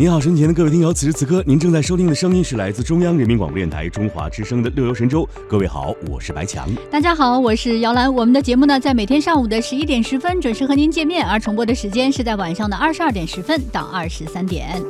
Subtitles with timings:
[0.00, 5.24] 您好，身前的各位听友，此时此刻您正在收听的声音是来自中央人民广播电台中华之声的《六游神州》。
[5.46, 6.66] 各位好，我是白强。
[6.90, 8.10] 大家好，我是姚兰。
[8.10, 14.82] 我们的节目呢，在每天上午的十一点十分准时和您见面，而重播的时间是在晚上的二十二点十分到二十三点。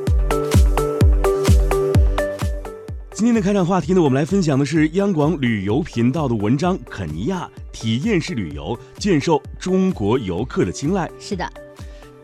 [3.11, 11.09] 今天的开场话题呢，我们来分享的是央广旅游频道的文章《肯尼亚体验式旅游，渐受中国游客的青睐》。
[11.19, 11.45] 是的，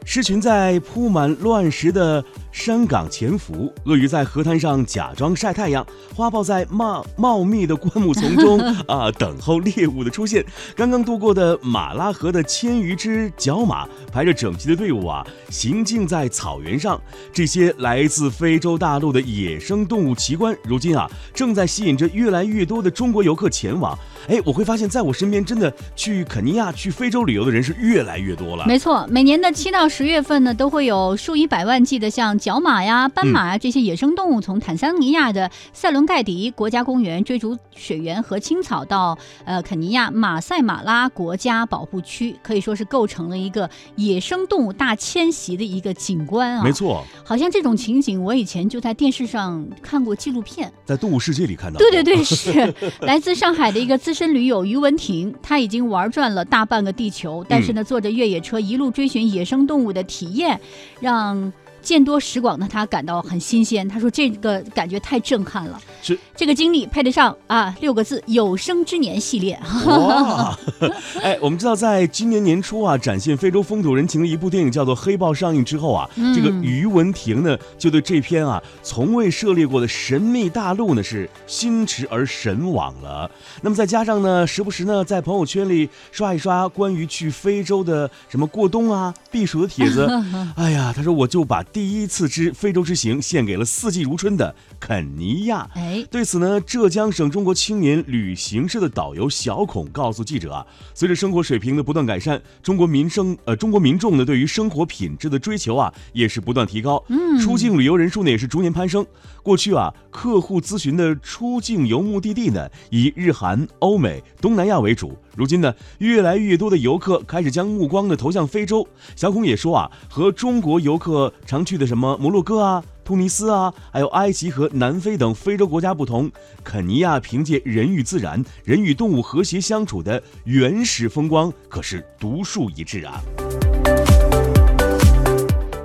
[0.05, 2.25] 狮群在铺满乱石的。
[2.57, 10.43] 山岗潜伏，鳄鱼在河滩上假装晒太阳，花豹在茂茂密的灌木丛中 啊等候猎物的出现。
[10.75, 16.99] 刚刚渡过的马拉河的千余只角马排着整齐的队伍啊，行进在草原上。
[17.31, 23.97] 这些来自非洲大陆的野生动物奇观，如今啊正在吸引着越来越多的中国游客前往。
[24.29, 28.65] 哎，我会发现，在我身边真的去肯尼亚、去非洲旅游的人是越来越多了。
[28.67, 32.35] 没错，每年的七到十月份呢，都会有数以百万计的像。
[32.47, 46.63] 角马呀、斑马呀这些野生动物从坦桑尼亚的塞伦盖迪国家公园追逐水源和青草，到呃肯尼亚马赛马拉国家保护区，可以说是构成了一个野生动物大迁徙的一个景观啊。
[46.63, 51.79] 没错，好像这种情景，我以前就在电视上看过纪录片，在动物世界里看到。
[51.79, 52.73] 对对对，是
[53.03, 60.61] 来自上海的一个资深驴友于文婷，他已经玩转了大半个地球，但是呢，坐着越野车一路追寻野生动物的体验，
[61.01, 61.53] 让。
[61.87, 69.57] 见多识广的他感到很新鲜，他说这个感觉太震撼了，是这个经历配得上啊六个字“有生之年”系列。
[69.87, 70.59] 哇，
[71.23, 83.31] 哎，我们知道在今年年初啊，展现非洲风土人情的一部电影叫做《黑豹》上映之后啊，这个于文婷呢就对这篇啊从未涉猎过的神秘大陆呢是心驰而神往了。
[83.63, 90.11] 那么再加上呢，时不时呢在朋友圈里刷一刷关于去非洲的什么过冬啊避暑的帖子，
[90.57, 91.63] 哎呀，他说我就把。
[91.77, 95.69] 第一次之非洲之行献给了四季如春的肯尼亚。
[95.75, 107.05] 哎，对此呢，浙江省中国青年旅行社的导游小孔告诉记者啊，随着生活水平的不断改善，中国民生呃中国民众呢对于生活品质的追求啊也是不断提高。
[107.09, 109.07] 嗯，出境旅游人数呢也是逐年攀升。
[109.43, 115.15] 过去啊，客户咨询的出境游目的地呢以日韩、欧美、东南亚为主。
[115.37, 118.89] 如今呢，越来越多的游客开始将目光呢投向非洲。
[119.15, 126.31] 小孔也说啊，和中国游客常去的什么摩洛哥啊、突尼斯啊，还有埃及和南非等非洲国家不同，
[126.65, 133.21] 肯尼亚凭借人与自然、人与动物和谐相处的原始风光，可是独树一帜啊。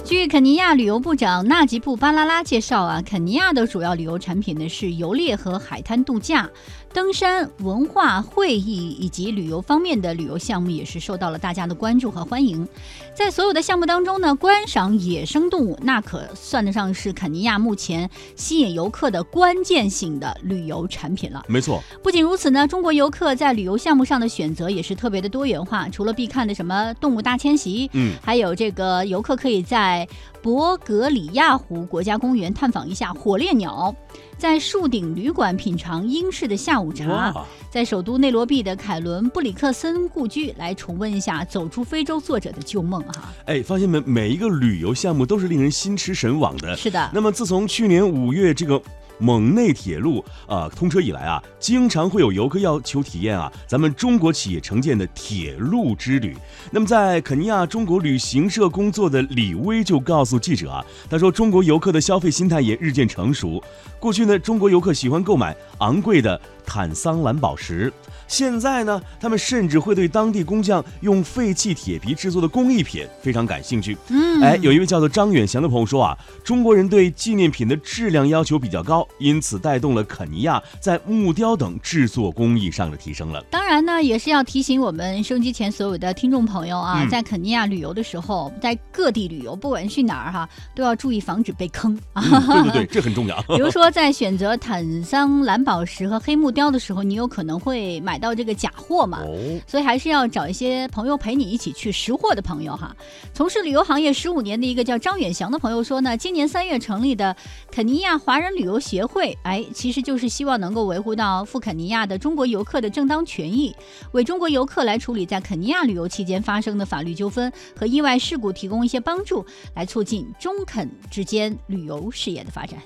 [0.04, 6.50] 据肯尼亚旅游部长纳吉布巴拉拉介绍啊，肯尼亚的主要旅游产品呢是游猎和海滩度假。
[6.94, 12.68] 登山、文化、会议以及旅游方面的旅游项目也是受到了大家的关注和欢迎。
[13.16, 21.44] 在所有的项目当中呢，观赏野生动物那可算得上是肯尼亚目前吸引游客的关键性的旅游产品了。
[21.48, 25.88] 没错，不仅如此呢，中国游客在旅游项目上的选择也是特别的多元化。
[25.90, 30.08] 除了必看的什么动物大迁徙，嗯，还有这个游客可以在
[30.42, 33.94] 博格里亚湖国家公园探访一下火烈鸟。
[34.42, 37.32] 在树顶旅馆品尝英式的下午茶，
[37.70, 43.32] 在首都内罗毕的凯伦布里克森故居来重温一下《走出非洲》作者的旧梦哈。
[43.46, 44.00] 哎，发现没？
[44.00, 46.76] 每一个旅游项目都是令人心驰神往的。
[46.76, 47.12] 是的。
[47.14, 48.82] 那么自从去年五月这个。
[49.22, 56.36] 蒙内铁路啊通车以来啊，经常会有游客要求体验啊咱们中国企业承建的铁路之旅。
[56.72, 63.64] 那么在肯尼亚中国旅行社工作的李威就告诉记者啊，他说中国游客的消费心态也日渐成熟。
[64.00, 67.94] 过去呢，中国游客喜欢购买昂贵的坦桑蓝宝石。
[68.28, 73.96] 现在呢，他们甚至会对当地工匠用废弃铁皮制作的工艺品非常感兴趣。
[74.08, 83.44] 嗯，哎，有一位叫做张远祥的朋友说啊，中国人对纪念品的质量要求比较高，因此带动了肯尼亚在木雕等制作工艺上的提升了。
[83.52, 92.22] 当然呢，也是要提醒我们收机前所有的听众朋友啊，在肯尼亚旅游的时候，在各地旅游，不管去哪儿哈，都要注意防止被坑 啊。
[92.22, 93.42] 对对对，这很重要。
[93.56, 98.22] 比如说在选择坦桑蓝宝石和黑木雕的时候，你有可能会买。
[98.22, 102.96] 到这个假货嘛，哦所以还是要找一些朋友陪你一起去识货的朋友哈。
[103.34, 107.36] 从事旅游行业十五年的一个叫张远祥的朋友说呢，今年三月成立的
[107.72, 113.74] 肯尼亚华人旅游协会，哎，其实就是希望能够维护到赴肯尼亚的中国游客的正当权益，
[114.12, 119.46] 为中国游客来处理在肯尼亚旅游期间发生的法律纠纷和意外事故提供一些帮助，
[119.76, 122.78] 来促进中肯之间旅游事业的发展。